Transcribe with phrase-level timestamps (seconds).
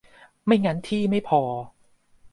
[0.45, 1.41] ไม่งั้นที่ไม่พอ